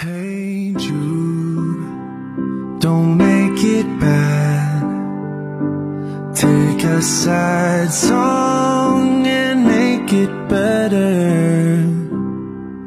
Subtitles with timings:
[0.00, 1.80] Hey Jude,
[2.80, 4.84] don't make it bad.
[6.34, 11.82] Take a sad song and make it better.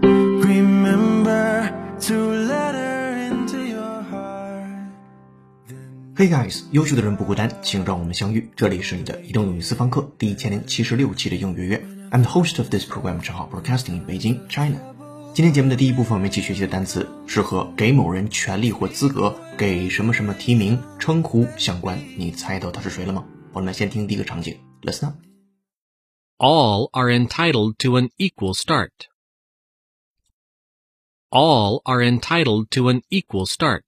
[0.02, 2.14] Remember to
[2.48, 4.94] let her into your heart.
[6.16, 8.50] Hey guys，优秀的人不孤单，请让我们相遇。
[8.56, 11.84] 这里是你的移动英语私房课第一千零七十六期的英语约。
[12.12, 14.78] I'm the host of this program，正好 broadcasting in Beijing, China。
[15.35, 22.01] 今天节目的第一部分，我们一起学习的单词是和给某人权利或资格、给什么什么提名、称呼相关。
[22.17, 23.27] 你猜到他是谁了吗？
[23.53, 25.17] 我们来先听第一个场景，Listen up。
[26.39, 28.93] All are entitled to an equal start.
[31.31, 33.83] All are entitled to an equal start.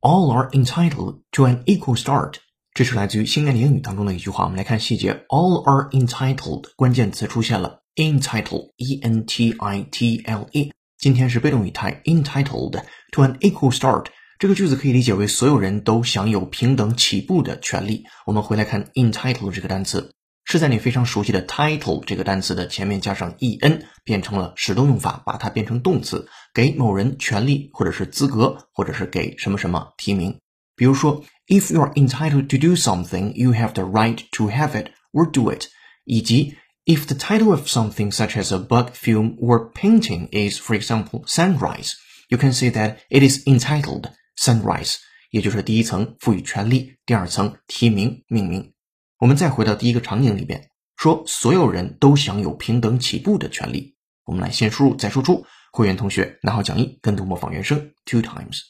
[0.00, 2.34] All are entitled to an equal start。
[2.72, 4.44] 这是来自于新概念英语当中的一句话。
[4.44, 5.26] 我们来看细节。
[5.28, 10.72] All are entitled，关键词出现了，entitled，e n t i t l e。
[10.96, 12.82] 今天是被动语态，entitled
[13.12, 14.06] to an equal start。
[14.38, 18.04] 这个句子可以理解为所有人都享有平等起步的权利。
[18.24, 20.14] 我们回来看 entitled 这个单词，
[20.46, 30.38] 是在你非常熟悉的 title 这个单词的前面加上 e n，变成了使动用法，把它变成动词，给某人权利或者是资格，或者是给什么什么提名。
[30.74, 35.52] 比如说，If you are entitled to do something, you have the right to have it or do
[35.52, 35.66] it。
[36.04, 36.56] 以及
[36.89, 41.23] If the title of something such as a book, film, or painting is, for example,
[41.25, 41.93] sunrise,
[42.29, 44.97] you can say that it is entitled sunrise。
[45.31, 48.73] 也就是第一层赋予权利，第二层提名命名。
[49.17, 53.95] 我们再回到第一个场景里边，说所有人都享有平等起步的权利。
[54.25, 55.45] 我们来先输入再输出。
[55.71, 58.61] 会员同学拿好讲义，跟读模仿原声 two times。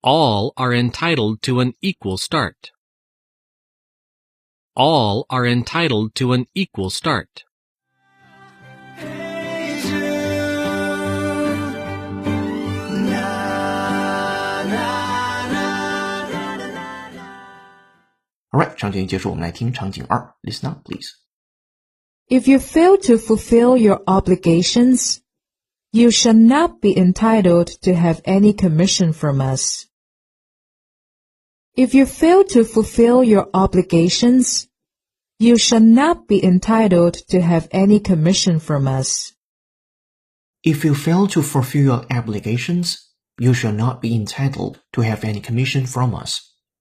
[0.00, 2.54] All are entitled to an equal start.
[4.74, 7.44] All are entitled to an equal start.
[8.96, 9.98] Hey Jude,
[13.10, 15.66] na na na
[16.30, 16.68] na
[17.12, 17.24] na.
[18.52, 21.16] Alright，场景一结束，我们来听场景二，Listen up, please.
[22.30, 25.22] If you fail to fulfill your obligations,
[25.90, 29.86] you shall not be entitled to have any commission from us.
[31.76, 34.66] If you fail to fulfill your obligations,
[35.38, 39.32] you shall not be entitled to have any commission from us.
[40.62, 42.96] If you fail to fulfill your obligations,
[43.38, 46.38] you shall not be entitled to have any commission from us.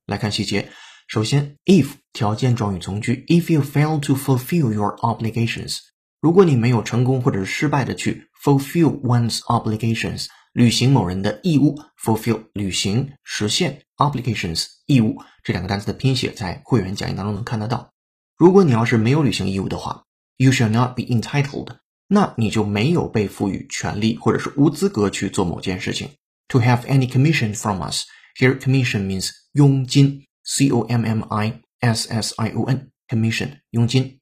[0.07, 0.69] 来看细节。
[1.07, 5.77] 首先，if 条件状语从句，if you fail to fulfill your obligations，
[6.19, 17.92] 如果你没有成功或者是失败的去 fulfill one's obligations，履行某人的义务，fulfill 履行实现 Obligations 义务，这两个单词的拼写在会员讲义当中能看得到。
[18.36, 20.04] 如果你要是没有履行义务的话
[20.36, 21.76] ，you shall not be entitled，
[22.08, 26.10] 那你就没有被赋予权利或者是无资格去做某件事情。
[26.48, 28.04] To have any commission from us,
[28.38, 34.18] here commission means 佣金，c o m m i s s i o n commission 佣金。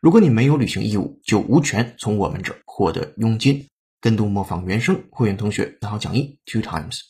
[0.00, 3.66] 如果你没有履行义务，就无权从我们这获得佣金。
[4.00, 7.00] 跟读模仿原声，会员同学拿好讲义 two times。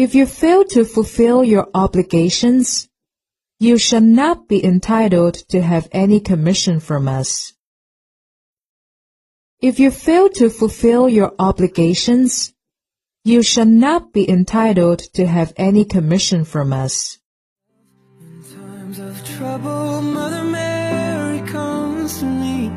[0.00, 2.88] If you fail to fulfill your obligations,
[3.58, 7.52] you shall not be entitled to have any commission from us.
[9.60, 12.54] If you fail to fulfill your obligations,
[13.24, 17.18] you shall not be entitled to have any commission from us.
[18.20, 22.72] In times of trouble, Mother Mary comes to me,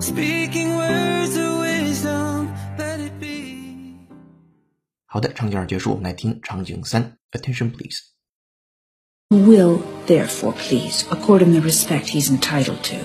[0.00, 1.61] speaking words of
[5.11, 7.17] 好的，场景二结束，我们来听场景三。
[7.31, 7.97] Attention please。
[9.29, 12.95] will therefore please accord him the respect he's entitled to.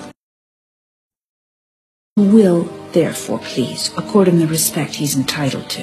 [2.17, 5.83] Will therefore please accord him the respect he's entitled to.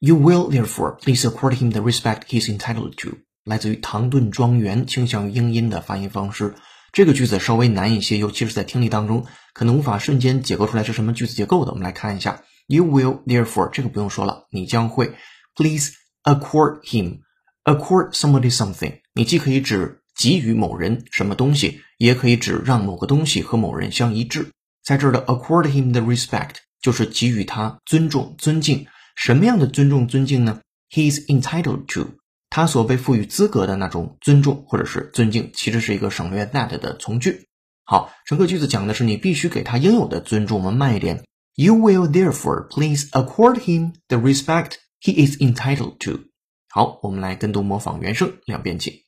[0.00, 3.18] You will therefore please accord him the respect he's entitled to。
[3.44, 6.54] 来自于唐顿庄园倾向于英音的发音方式。
[6.92, 11.72] 这个句子稍微难一些，尤其是在听力当中，可能无法瞬间解构出来是什么句子结构的。
[11.72, 15.15] 我们来看一下 ，You will therefore 这个不用说了，你将会
[15.55, 15.93] please
[16.23, 17.21] accord him
[17.63, 18.99] accord somebody something。
[19.13, 24.51] 你既可以指给予某人什么东西，也可以指让某个东西和某人相一致。
[24.83, 28.87] 在这儿的 accord him the respect 就是给予他尊重、尊敬。
[29.15, 30.61] 什么样的尊重、尊敬呢
[30.91, 37.47] ？He is entitled to，他所被赋予资格的那种尊重或者是尊敬，其实是一个省略 that 的从句。
[37.83, 40.59] 好，整个句子讲的是你必须给他应有的尊重。
[40.59, 41.23] 我们慢一点
[41.56, 46.24] ，You will therefore please accord him the respect he is entitled to。
[46.68, 49.06] 好，我们来跟读模仿原声两遍起。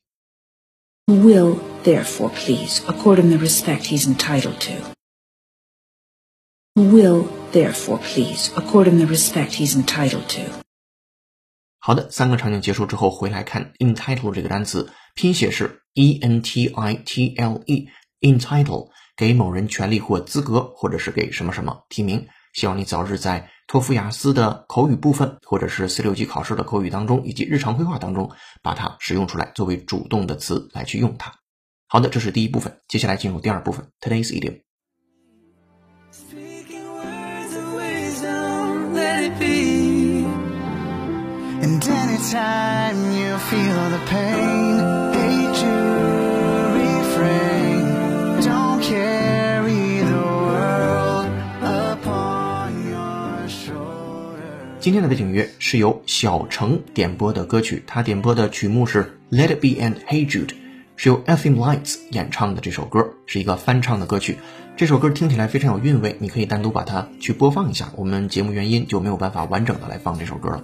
[1.06, 4.94] Will therefore please accord him the respect he's entitled to.
[6.74, 10.42] will therefore please accord him the respect he's entitled to.
[11.78, 22.26] 好的，三个场景结束之后，回来看 entitle 这个单词，拼写是 e n t i t l e，entitle 给某人权利或资格，或者是给什么什么提名。
[22.53, 28.31] 希望你早日在托福雅思的口语部分，或者是四六级考试的口语当中，以及日常绘画当中，
[28.61, 31.31] 把它使用出来，作为主动的词来去用它。
[31.87, 34.61] 好的，这是第一部分，接下来进入第二部分，Today's idiom。
[36.11, 40.25] Speaking words of wisdom, let it be.
[41.61, 44.79] And anytime you feel the pain,
[45.13, 45.71] hate to
[46.73, 48.41] refrain.
[48.41, 49.18] Don't carry
[54.79, 60.47] 今天的背景音乐是由小程点播的歌曲，他点播的曲目是《Let It Be》and《Hey Jude》，
[60.95, 64.37] 是由 Effie Lights 演唱的这首歌，是一个翻唱的歌曲。
[64.77, 67.91] 这首歌听起来非常有韵味，你可以单独把它去播放一下。
[67.97, 70.63] 我们节目原因就没有办法完整的来放这首歌了。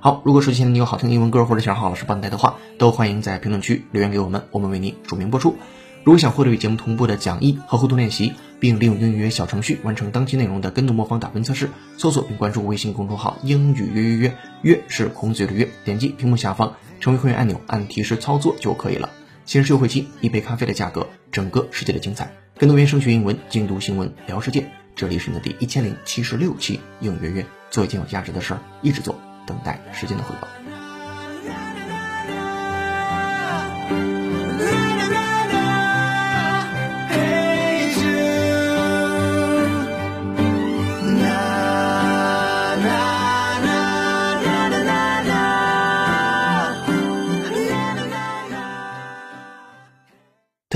[0.00, 5.56] 好，如果手机前你有好听的英文歌，或者想让郝老师帮你带的话，都欢迎在评论区留言给我们，我们为你署名播出。
[6.04, 19.10] 如果想获得与节目同步的讲义和互动练习，并利用英语约小程序完成当期内容的跟读模仿打分测试，搜索并关注微信公众号“英语约约约”，约是孔子的约，点击屏幕下方成为会员按钮，按提示操作就可以了。
[19.44, 22.32] 限时优惠期，一杯咖啡的价格，整个世界的精彩。
[22.58, 24.66] 跟读原声学英文，精读新闻聊世界。
[24.94, 29.14] 这里是你的第一千零七十六期英语约约，做一件有价值的事儿，一直做，
[29.46, 30.65] 等待时间的回报。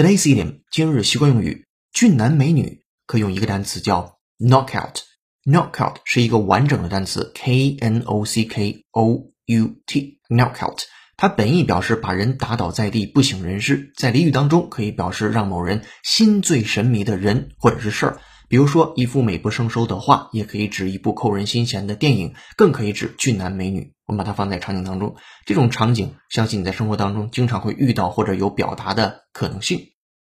[0.00, 5.02] Today's idiom 今日习惯用语，俊男美女可以用一个单词叫 knockout。
[5.44, 10.84] knockout 是一个完整的单词，k n o c k o u t knockout。
[11.18, 18.18] 它本意表示把人打倒在地，不省人事，在俚语当中可以表示让某人心醉神迷的人或者是事儿。
[18.50, 23.92] 比如说一幅美不胜收的画，也可以指一部扣人心弦的电影，更可以指俊男美女。
[24.06, 25.14] 我们把它放在场景当中，
[25.46, 29.92] 这种场景相信你在生活当中经常会遇到或者有表达的可能性。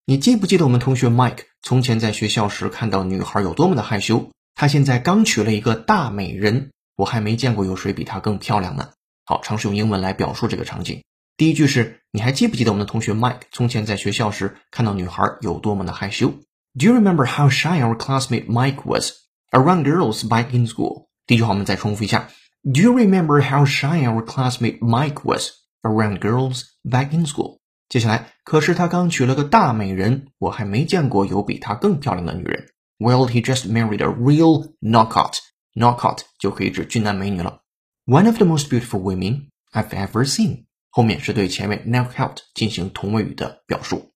[0.07, 4.33] 你记不记得我们同学 Mike 从前在学校时看到女孩有多么的害羞？
[4.57, 8.89] 他现在刚娶了一个大美人，我还没见过有谁比她更漂亮呢。
[9.25, 11.05] 好，尝试用英文来表述这个场景。
[11.37, 16.35] 第一句是：你还记不记得我们的同学 Mike 从前在学校时看到女孩有多么的害羞
[16.78, 19.12] ？Do you remember how shy our classmate Mike was
[19.52, 21.08] around girls back in school？
[21.26, 22.30] 第一句话我们再重复一下：
[22.64, 25.52] Do you remember how shy our classmate Mike was
[25.82, 27.60] around girls back in school？
[27.88, 32.68] 接下来，可是他刚娶了个大美人，我还没见过有比她更漂亮的女人。
[32.98, 35.38] Well, he just married a real knockout.
[35.76, 37.62] Knockout 就可以指俊男美女了。
[38.06, 40.66] One of the most beautiful women I've ever seen。
[40.90, 44.09] 后面是对前面 knockout 进行同位语的表述。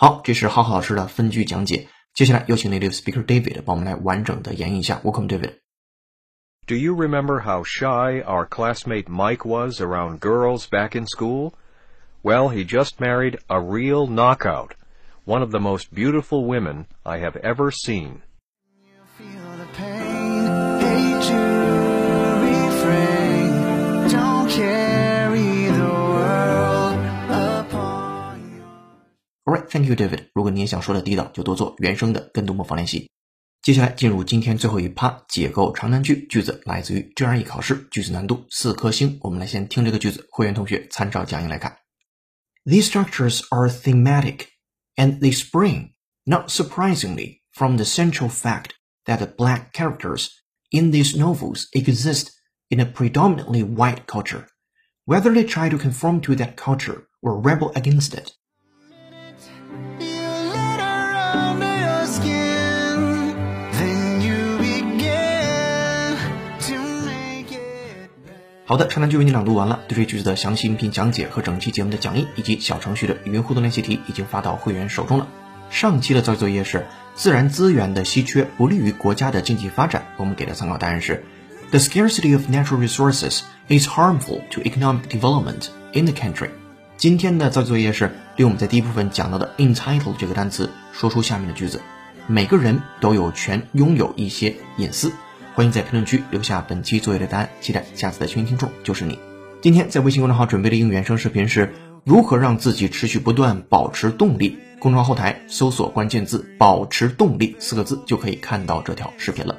[0.00, 1.88] 好，这是浩浩老师的分句讲解。
[2.14, 5.00] 接下来有请 native speaker David 帮我们来完整的演绎一下。
[5.04, 5.58] Welcome, David.
[6.66, 11.52] Do you remember how shy our classmate Mike was around girls back in school?
[12.22, 14.72] Well, he just married a real knockout,
[15.24, 18.22] one of the most beautiful women I have ever seen.
[29.50, 30.28] Alright, thank you, David.
[30.34, 33.08] 如果你也想说的地道，就多做原声的跟读模仿练习。
[33.62, 36.26] 接下来进入今天最后一趴，解构长难句。
[36.28, 39.18] 句子来自于 GRE 考试，句子难度四颗星。
[39.22, 41.76] 我们来先听这个句子，会员同学参照讲义来看。
[42.64, 44.46] These structures are thematic,
[44.96, 45.92] and they spring,
[46.24, 48.70] not surprisingly, from the central fact
[49.04, 50.28] that the black characters
[50.70, 52.30] in these novels exist
[52.68, 54.46] in a predominantly white culture,
[55.04, 58.32] whether they try to conform to that culture or rebel against it.
[68.71, 69.81] 好的，长难句为你朗读完了。
[69.89, 75.27] 对这句子的详细音频讲解和整期节目的讲义以及小程序的语音互动练习题已经发到会员手中了。
[75.69, 81.25] 上期的造句作业是自然资源的稀缺不利于国家的经济发展，我们给的参考答案是
[81.71, 86.51] The scarcity of natural resources is harmful to economic development in the country。
[86.95, 91.81] 今天的造句作业是对我们在第一部分讲到的 entitle 这个单词说出下面的句子：
[92.25, 95.11] 每个人都有权拥有一些隐私。
[95.53, 99.19] 欢迎在评论区留下本期作业的答案，期待下次的幸运听众就是你。
[99.61, 101.73] 今天在微信公众号准备的英语原声视频是
[102.05, 104.57] 如何让自己持续不断保持动力。
[104.79, 109.57] 公众号后台搜索关键字“保持动力”四个字，就可以看到这条视频了。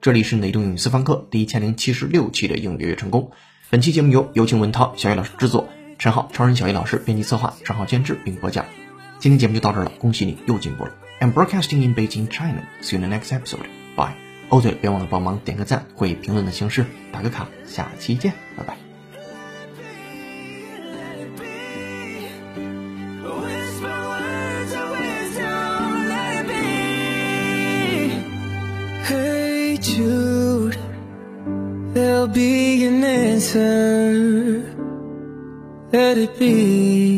[0.00, 3.30] 这里是雷东英语私房课第一千零七十六期的应月成功。
[3.68, 8.64] 本期节目由有请文涛、小叶老师制作，陈浩、超人小叶老师编辑策划，陈浩监制并播讲。
[9.18, 10.92] 今天节目就到这了，恭喜你又进步了。
[11.20, 12.62] I'm broadcasting in Beijing, China.
[12.82, 13.66] See you in the next episode.
[13.96, 14.25] Bye.
[14.48, 17.48] 哦对，别忘了帮忙点个赞会以评论的形式打个卡。
[17.64, 18.76] 下期见，拜拜。
[32.34, 34.62] Be an answer.
[35.90, 37.15] Let it be.